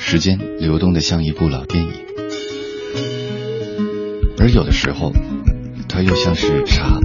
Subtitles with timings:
[0.00, 1.92] 时间流动的像一部老电影，
[4.38, 5.12] 而有的时候，
[5.86, 6.98] 它又像是茶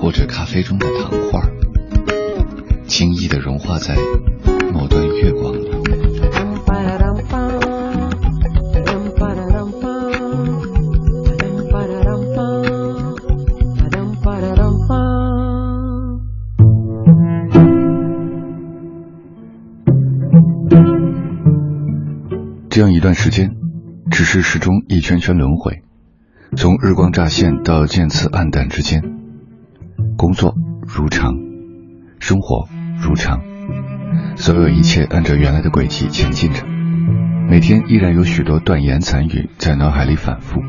[0.00, 1.40] 或者咖啡中的糖块，
[2.88, 3.96] 轻易的融化在
[4.72, 5.85] 某段月光里。
[23.06, 23.52] 段时间，
[24.10, 25.84] 只是时钟一圈圈轮回，
[26.56, 29.00] 从日光乍现到渐次暗淡之间，
[30.16, 31.36] 工作如常，
[32.18, 32.66] 生活
[33.00, 33.42] 如常，
[34.34, 36.64] 所有一切按照原来的轨迹前进着。
[37.48, 40.60] 每天依然有许多断言残语在脑海里反复，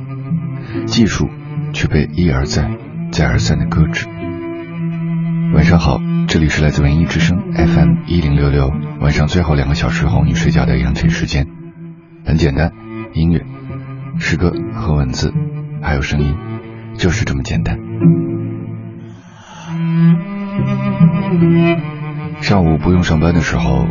[0.86, 1.28] 技术
[1.74, 2.70] 却被一而再、
[3.12, 4.06] 再而三的搁置。
[5.56, 8.70] 晚上好，这里是来自文艺之声 FM 一零六六，
[9.02, 11.48] 晚上最后两个小时哄你睡觉的养成时间。
[12.28, 12.74] 很简单，
[13.14, 13.42] 音乐、
[14.20, 15.34] 诗歌和文字，
[15.82, 16.36] 还有声音，
[16.98, 17.80] 就是这么简单。
[22.42, 23.88] 上午不用上班的时候，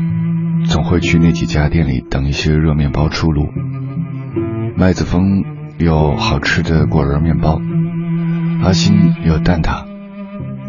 [0.66, 3.48] 总会去那几家店里等一些热面包出炉。
[4.77, 5.42] 麦子峰
[5.78, 7.58] 有好吃的果仁面包，
[8.62, 9.86] 阿新有蛋挞。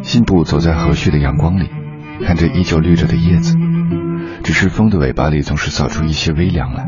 [0.04, 1.70] 信步走在和煦的阳光里，
[2.26, 3.58] 看着依旧绿着的叶子，
[4.42, 6.88] 只是风的尾巴里总是扫出一些微凉来。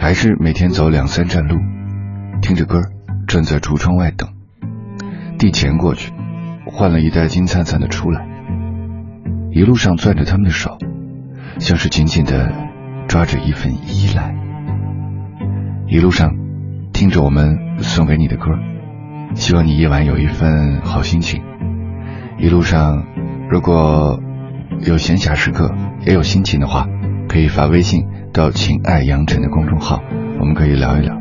[0.00, 1.56] 还是每天走两三站路，
[2.40, 2.80] 听着歌，
[3.28, 4.30] 站在橱窗外等，
[5.38, 6.10] 递钱过去，
[6.66, 8.26] 换了一袋金灿灿的出来。
[9.52, 10.78] 一路上攥着他们的手，
[11.58, 12.50] 像是紧紧的
[13.08, 14.34] 抓着一份依赖。
[15.86, 16.30] 一路上
[16.94, 18.46] 听着我们送给你的歌，
[19.34, 21.42] 希望你夜晚有一份好心情。
[22.38, 23.04] 一路上
[23.50, 24.18] 如果
[24.80, 25.70] 有闲暇时刻，
[26.06, 26.86] 也有心情的话，
[27.28, 28.06] 可以发微信。
[28.32, 30.00] 到“情爱杨晨”的公众号，
[30.38, 31.19] 我们可以聊一聊。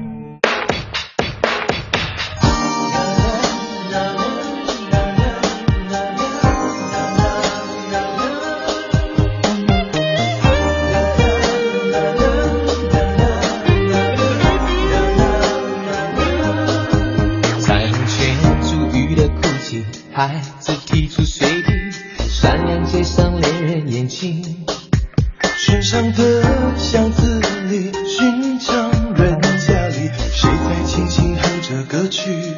[31.89, 32.53] 歌曲？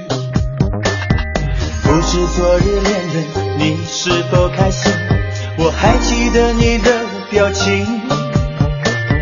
[1.84, 3.24] 不知昨日恋人，
[3.58, 4.92] 你是否开心？
[5.58, 6.92] 我还记得你的
[7.30, 8.02] 表情。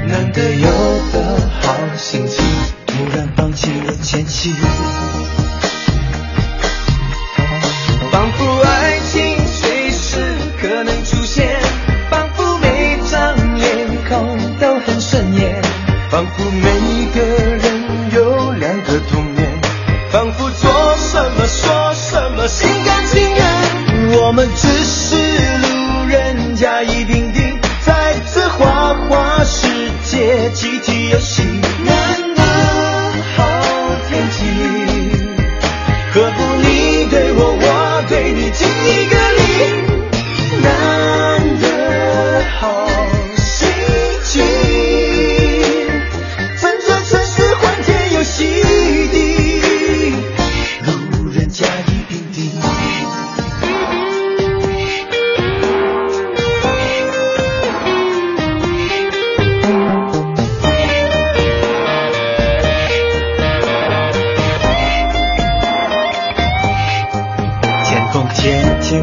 [0.08, 0.68] 难得有
[1.14, 2.44] 的好心情，
[2.88, 4.52] 突然放弃了前行。
[8.12, 10.18] 仿佛爱情随时
[10.60, 11.56] 可能出现。
[12.10, 15.62] 仿佛每张脸孔都很顺眼，
[16.10, 16.79] 仿佛每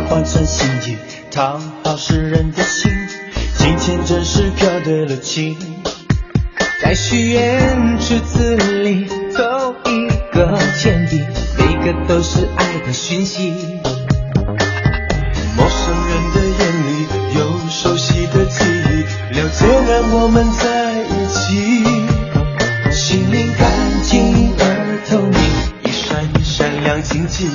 [0.09, 0.97] 换成心意，
[1.31, 2.91] 讨好世人的心，
[3.57, 5.57] 金钱真是飘对了情，
[6.83, 11.23] 在许愿池子里投一个钱币，
[11.57, 13.53] 每个都是爱的讯息。
[15.57, 17.07] 陌生人的眼里
[17.39, 21.41] 有熟悉的记忆，了解让我们在一起，
[22.91, 23.71] 心灵干
[24.03, 25.41] 净而透明，
[25.85, 27.49] 一闪一闪亮晶晶。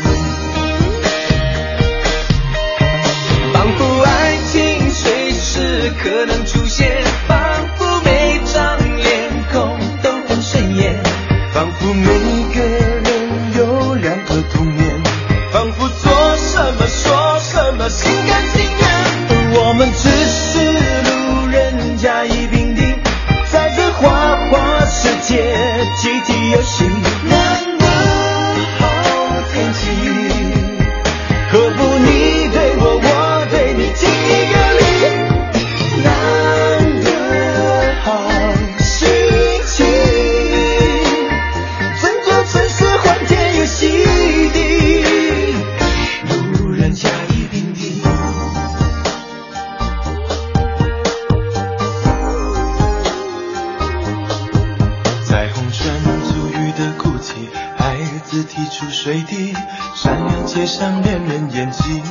[59.03, 59.51] 水滴，
[59.95, 62.03] 闪亮街上恋人眼睛。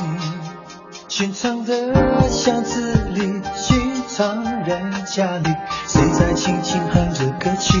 [1.07, 5.55] 寻常的巷子里，寻常人家里，
[5.87, 7.79] 谁在轻轻哼着歌曲？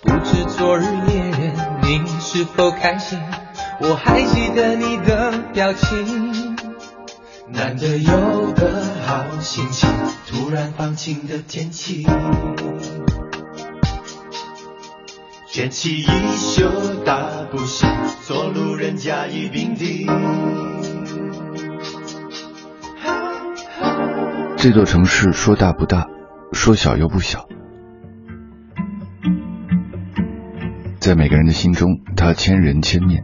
[0.00, 1.52] 不知昨日恋人
[1.82, 3.20] 你是否开心？
[3.80, 6.56] 我还记得你的表情。
[7.48, 9.90] 难得有个好心情，
[10.26, 12.06] 突然放晴的天气。
[15.54, 16.68] 捡起衣袖
[17.04, 17.88] 大步行，
[18.22, 20.04] 做路人甲乙丙丁。
[24.56, 26.08] 这座城市说大不大，
[26.52, 27.46] 说小又不小，
[30.98, 33.22] 在每个人的心中，它千人千面，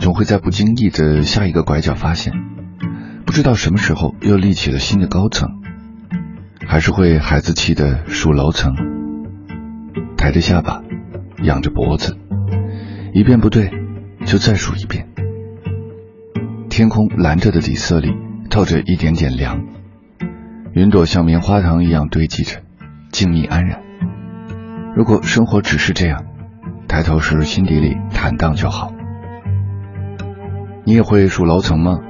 [0.00, 2.32] 总会在不经意的下一个拐角发现，
[3.24, 5.62] 不知道什么时候又立起了新的高层，
[6.66, 8.74] 还是会孩子气的数楼层，
[10.16, 10.82] 抬着下巴，
[11.44, 12.16] 仰着脖子，
[13.12, 13.70] 一遍不对
[14.24, 15.06] 就再数一遍。
[16.70, 18.14] 天空蓝着的底色里
[18.50, 19.62] 透着一点点凉。
[20.72, 22.62] 云朵像棉花糖一样堆积着，
[23.12, 23.78] 静谧安然。
[24.96, 26.24] 如果生活只是这样，
[26.88, 28.90] 抬头时心底里坦荡就好。
[30.84, 32.00] 你也会数楼层吗？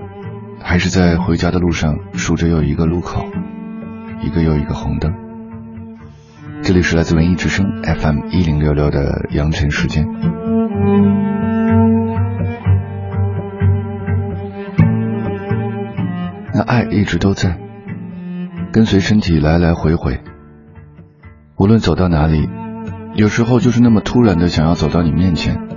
[0.63, 3.27] 还是在回家的路上数着又一个路口，
[4.23, 5.13] 一个又一个红灯？
[6.67, 10.07] 这里是来自文艺之声 FM 一零六六的羊晨时间。
[16.55, 17.59] 那爱一直都在。
[18.73, 20.21] 跟随身体来来回回，
[21.59, 22.49] 无论走到哪里，
[23.15, 25.69] 有时候就是那么突然的想要走到你面前，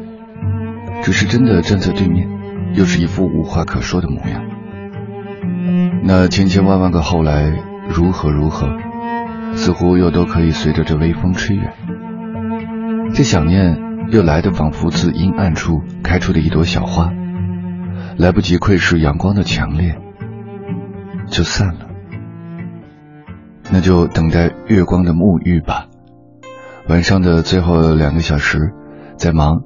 [1.03, 2.29] 只是真的站在对面，
[2.75, 4.41] 又是一副无话可说的模样。
[6.03, 7.51] 那千千万万个后来
[7.89, 8.69] 如何如何，
[9.55, 11.73] 似乎又都可以随着这微风吹远。
[13.13, 13.77] 这想念
[14.11, 17.11] 又来的仿佛自阴暗处开出的一朵小花，
[18.17, 19.97] 来不及窥视阳光的强烈，
[21.27, 21.87] 就散了。
[23.71, 25.87] 那就等待月光的沐浴吧。
[26.87, 28.71] 晚上的最后两个小时，
[29.17, 29.61] 在忙，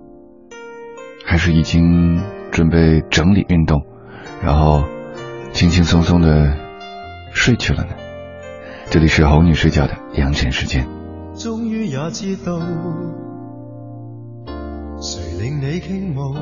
[1.25, 2.19] 还是已经
[2.51, 3.83] 准备整理运动，
[4.43, 4.83] 然后
[5.51, 6.57] 轻轻松松的
[7.31, 7.89] 睡去了呢？
[8.91, 10.85] 这里是哄你睡觉的养晨时间。
[11.33, 12.59] 终于也知道，
[14.99, 16.33] 谁令你倾慕，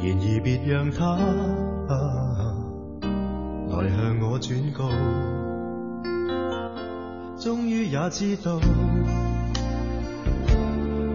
[0.00, 1.16] 然而别让他。
[3.70, 4.90] 来向我转告，
[7.38, 8.58] 终于也知道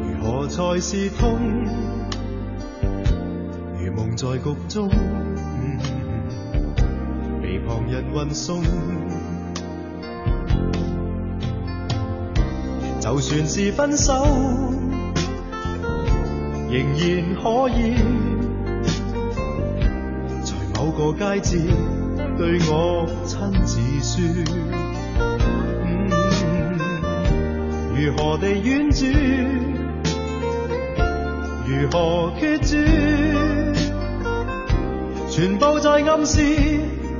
[0.01, 1.37] 如何才是痛，
[3.77, 4.89] 如梦在局中，
[7.89, 8.63] 人运送。
[12.99, 14.13] 就算是分手，
[16.69, 17.95] 仍然可以
[20.43, 21.57] 在某个街节。
[22.37, 24.19] 对我亲自说，
[27.95, 29.09] 如何地婉转，
[31.65, 32.77] 如何决绝，
[35.29, 36.41] 全部在暗示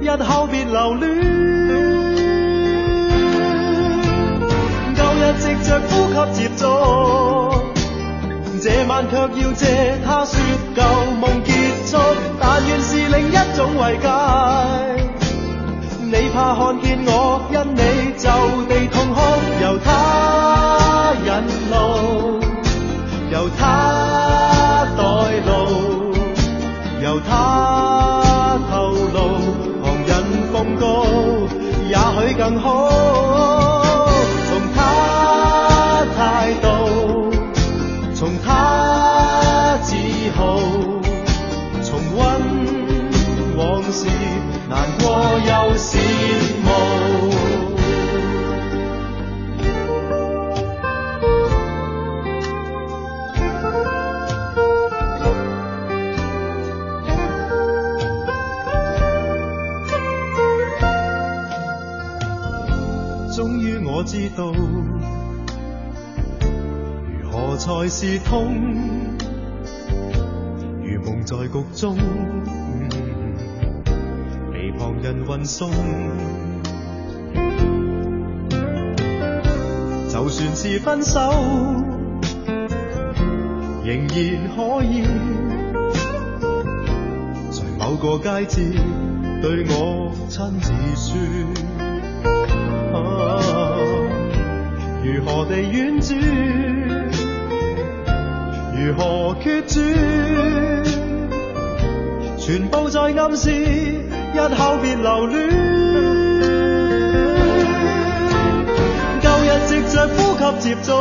[0.07, 1.05] 日后别留恋。
[4.95, 6.63] 旧日藉着呼吸接触，
[8.63, 10.39] 这晚却要借他说
[10.73, 10.81] 旧
[11.19, 11.51] 梦结
[11.85, 11.97] 束，
[12.39, 14.07] 但愿是另一种慰藉。
[16.03, 18.06] 你怕看见我，因你
[64.07, 64.53] 知道
[67.21, 68.55] 如何才是痛，
[70.81, 71.97] 如梦在局中。
[74.53, 75.69] 被旁人运送，
[80.09, 81.19] 就算是分手，
[83.83, 84.15] 仍然
[84.55, 85.03] 可以
[87.51, 88.71] 在某个佳节
[89.41, 91.13] 对我亲自说，
[95.07, 96.19] 如何地婉转，
[98.75, 99.79] 如何决绝，
[102.37, 105.49] 全部在暗示日后别留恋。
[109.21, 110.91] 旧日藉着呼吸接触，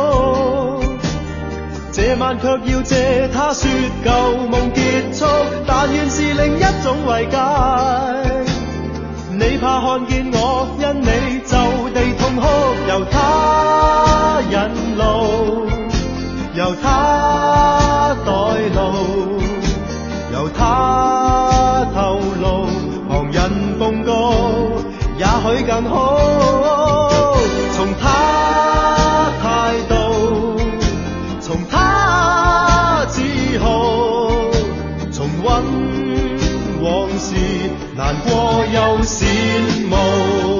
[1.91, 3.69] 这晚却要借他说
[4.05, 5.25] 旧梦结束，
[5.67, 8.46] 但愿是另一种慰藉。
[9.39, 11.55] 你怕看见我，因你就
[11.93, 12.43] 地痛哭，
[12.89, 14.57] 由他引
[14.97, 15.03] 路，
[16.55, 18.31] 由他代
[18.73, 19.39] 路，
[20.33, 22.65] 由他透露，
[23.07, 23.37] 旁人
[23.77, 24.11] 奉告，
[25.19, 25.95] 也许更好。
[27.75, 28.05] 从他
[37.97, 39.25] 难过又羡
[39.89, 40.56] 慕，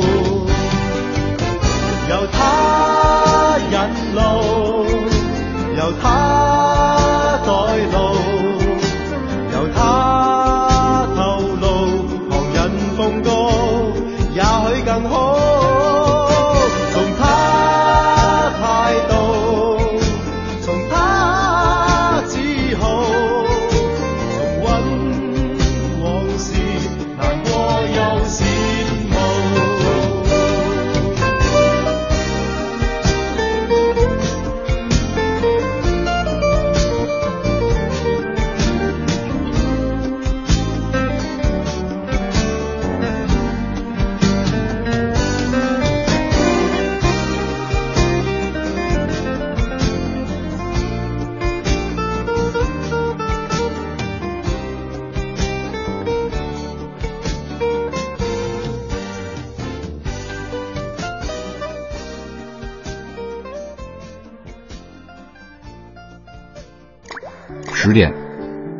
[67.89, 68.13] 十点，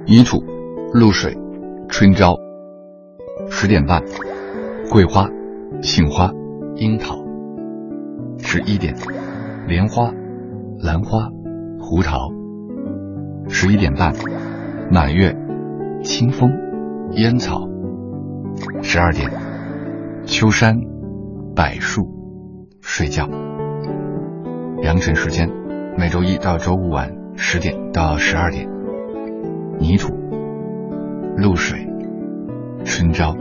[0.06, 0.44] 泥土、
[0.94, 1.34] 露水、
[1.88, 2.36] 春朝。
[3.50, 4.04] 十点半，
[4.92, 5.30] 桂花、
[5.82, 6.30] 杏花、
[6.76, 7.16] 樱桃。
[8.38, 8.94] 十一点，
[9.66, 10.12] 莲花、
[10.84, 11.30] 兰花、
[11.80, 12.18] 胡桃。
[13.48, 14.14] 十一点半，
[14.92, 15.34] 满月、
[16.04, 16.52] 清风、
[17.12, 17.66] 烟草。
[18.82, 19.32] 十二点，
[20.26, 20.76] 秋山、
[21.56, 22.02] 柏树，
[22.82, 23.26] 睡觉。
[24.82, 25.50] 良辰时间，
[25.98, 28.76] 每周一到周五晚十点到十二点。
[29.79, 30.13] 泥土、
[31.38, 31.88] 露水、
[32.84, 33.36] 春朝。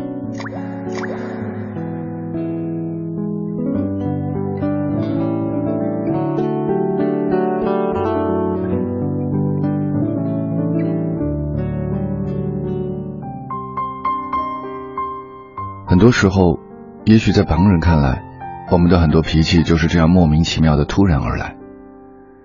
[15.89, 16.59] 很多时候，
[17.05, 18.23] 也许在旁人看来，
[18.71, 21.57] 我们的很多脾气就是这样莫名其妙的突然而来。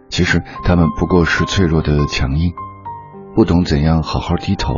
[0.10, 2.54] 其实，他们不过是脆弱的强硬。
[3.34, 4.76] 不懂怎样好好低头，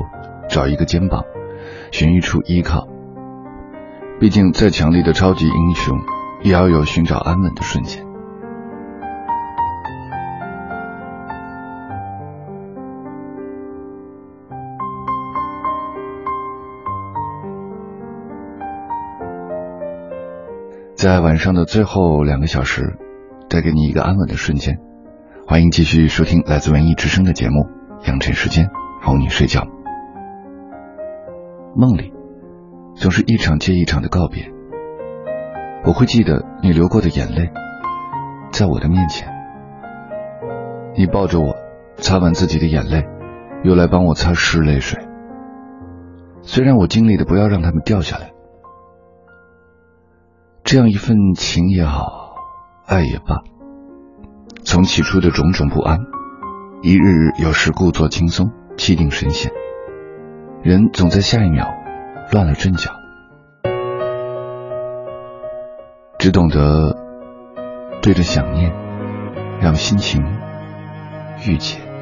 [0.47, 1.23] 找一个肩膀，
[1.91, 2.87] 寻一处依靠。
[4.19, 5.97] 毕竟，再强力的超级英雄，
[6.43, 8.05] 也要有寻找安稳的瞬间。
[20.95, 22.97] 在晚上的最后两个小时，
[23.49, 24.77] 带给你一个安稳的瞬间。
[25.47, 27.72] 欢迎继续收听来自文艺之声的节目。
[28.03, 28.69] 良辰时间，
[29.01, 29.65] 哄你睡觉。
[31.75, 32.13] 梦里
[32.95, 34.51] 总是一场接一场的告别，
[35.85, 37.49] 我会记得你流过的眼泪，
[38.51, 39.27] 在我的面前，
[40.95, 41.55] 你抱着我，
[41.97, 43.07] 擦完自己的眼泪，
[43.63, 44.99] 又来帮我擦拭泪水。
[46.41, 48.33] 虽然我尽力的不要让他们掉下来，
[50.63, 52.35] 这样一份情也好，
[52.85, 53.41] 爱也罢，
[54.63, 55.99] 从起初的种种不安。
[56.85, 59.53] 一日有时故作轻松，气定神闲，
[60.63, 61.73] 人总在下一秒
[62.33, 62.91] 乱了阵脚，
[66.19, 66.97] 只懂得
[68.01, 68.73] 对着想念，
[69.61, 70.25] 让心情
[71.47, 71.92] 郁结。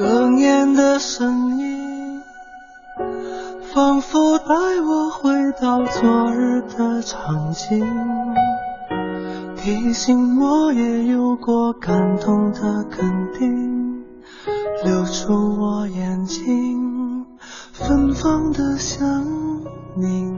[0.00, 2.22] 哽咽的声音，
[3.70, 5.30] 仿佛带我回
[5.60, 7.86] 到昨日的场景，
[9.58, 14.02] 提醒我也有过感动的肯定，
[14.86, 17.26] 留住我眼睛
[17.70, 19.22] 芬芳的香
[19.96, 20.34] 凝。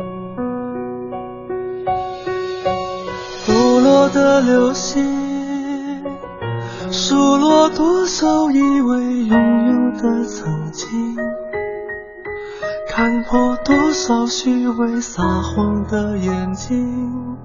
[3.46, 5.21] 堕落的流星，
[7.04, 10.88] 数落多少以为拥有的曾经，
[12.88, 17.36] 看破多少虚伪撒谎的眼睛，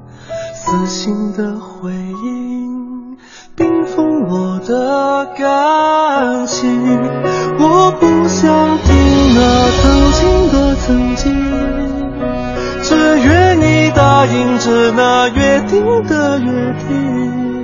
[0.54, 3.18] 撕心的回应，
[3.56, 6.70] 冰封我的感情。
[7.58, 8.96] 我不想听
[9.34, 11.34] 那曾经的曾经，
[12.84, 17.57] 只愿你答应着那约定的约定。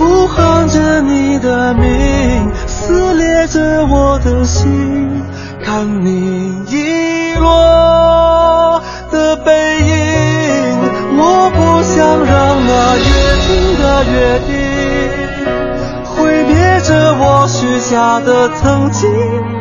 [0.00, 5.22] 呼喊着你的名，撕裂着我的心，
[5.62, 8.80] 看你遗落
[9.10, 9.90] 的背影。
[11.18, 12.32] 我不想让
[12.66, 13.04] 那约
[13.46, 14.16] 定的约
[14.46, 14.48] 定，
[16.06, 16.88] 毁灭着
[17.18, 19.06] 我许下的曾经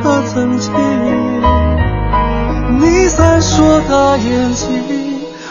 [0.01, 0.71] 和曾经。
[2.79, 4.69] 你闪烁的眼睛，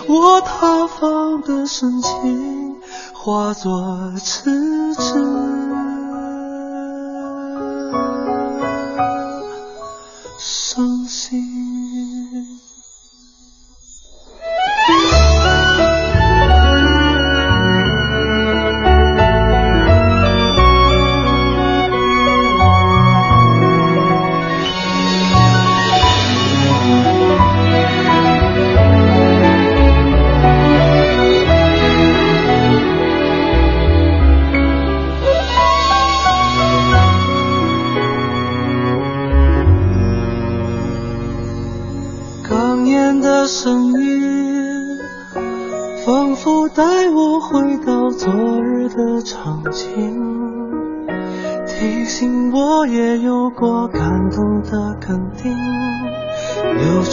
[0.07, 2.68] 我塌方的深情。
[3.29, 5.13] 化作痴痴。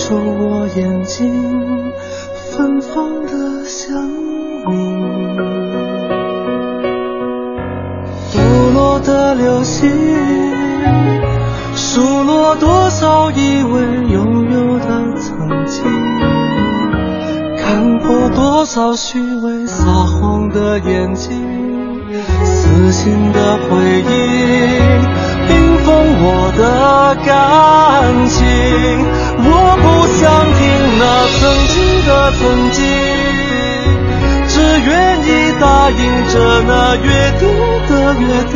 [0.07, 1.91] 守我眼睛，
[2.51, 4.07] 芬芳的香
[4.67, 4.75] 蜜，
[8.31, 8.37] 不
[8.75, 9.89] 落的流星，
[11.75, 13.81] 数落多少以为
[14.13, 14.85] 拥有的
[15.17, 15.83] 曾经，
[17.57, 21.35] 看过多少虚伪撒谎的眼睛，
[22.43, 24.11] 死心的回忆，
[25.47, 29.24] 冰封我的感情。
[29.47, 29.49] 我
[29.81, 29.85] 不
[30.17, 30.21] 想
[30.57, 30.59] 听
[30.99, 31.03] 那
[31.39, 32.77] 曾经的曾经，
[34.47, 34.89] 只愿
[35.21, 35.29] 意
[35.59, 36.33] 答应着
[36.67, 37.07] 那约
[37.39, 37.43] 定
[37.89, 38.53] 的约定。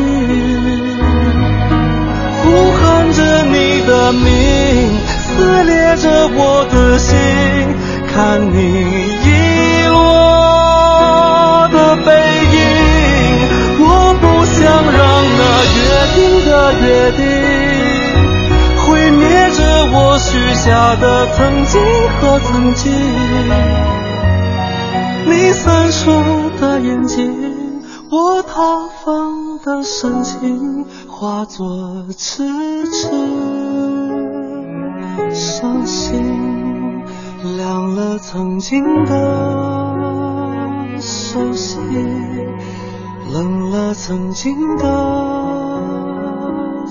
[2.42, 2.82] 呼喊
[3.14, 4.28] 着你的名，
[5.20, 7.16] 撕裂着我的心，
[8.12, 8.18] 看
[8.52, 8.58] 你
[9.24, 9.28] 遗
[9.90, 9.98] 落。
[11.72, 12.08] 的背
[12.56, 12.58] 影，
[13.80, 13.84] 我
[14.20, 14.58] 不想
[14.98, 15.00] 让
[15.38, 15.42] 那
[15.78, 15.80] 约
[16.16, 16.18] 定，
[16.50, 17.22] 的约定
[20.60, 21.82] 下的曾经
[22.20, 22.92] 和曾经。
[25.26, 28.54] 你闪烁的眼睛，我塌
[29.06, 32.44] 方的深情，化作痴
[32.92, 33.08] 痴
[35.32, 37.06] 伤心，
[37.56, 39.96] 凉了曾经的
[41.00, 41.80] 熟悉，
[43.34, 44.84] 冷了曾经的。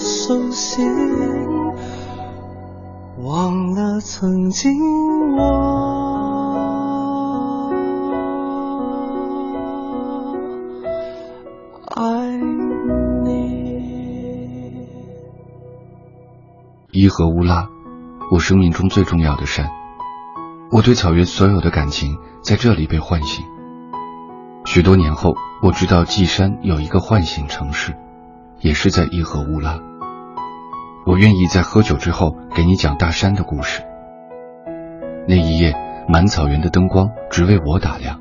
[0.00, 0.82] 熟悉，
[3.28, 4.72] 忘了曾经
[5.36, 5.44] 我
[11.94, 12.38] 爱
[13.24, 13.68] 你。
[16.90, 17.68] 伊河乌拉，
[18.32, 19.68] 我生命中最重要的山。
[20.72, 23.44] 我对草原所有的感情在这里被唤醒。
[24.64, 27.94] 许多年后，我知道稷山有一个唤醒城市，
[28.60, 29.78] 也是在伊河乌拉。
[31.08, 33.82] 我愿意在喝酒之后给你讲大山的故事。
[35.26, 35.74] 那一夜，
[36.06, 38.20] 满草原的灯光只为我打亮，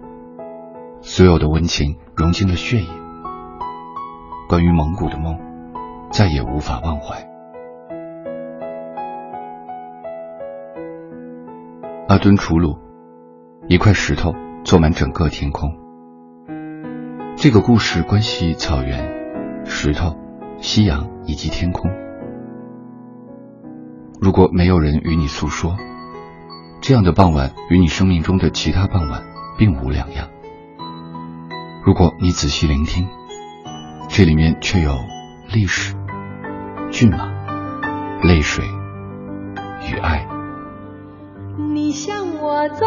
[1.01, 2.87] 所有的温情融进了血液。
[4.47, 5.37] 关于蒙古的梦，
[6.11, 7.17] 再也无法忘怀。
[12.07, 12.79] 阿敦楚鲁，
[13.67, 15.75] 一块石头坐满整个天空。
[17.35, 20.15] 这个故事关系草原、石头、
[20.61, 21.91] 夕阳以及天空。
[24.19, 25.77] 如果没有人与你诉说，
[26.81, 29.23] 这样的傍晚与你生命中的其他傍晚
[29.57, 30.27] 并无两样。
[31.83, 33.07] 如果你仔细聆听，
[34.09, 34.97] 这里面却有
[35.53, 35.95] 历史、
[36.91, 37.29] 骏马、
[38.23, 38.65] 泪水
[39.91, 40.27] 与爱。
[41.57, 42.85] 你向我走